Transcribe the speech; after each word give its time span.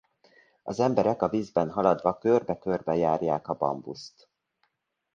Az 0.63 0.79
emberek 0.79 1.21
a 1.21 1.29
vízben 1.29 1.71
haladva 1.71 2.17
körbe-körbe 2.17 2.95
járják 2.95 3.47
a 3.47 3.53
bambuszt. 3.53 4.29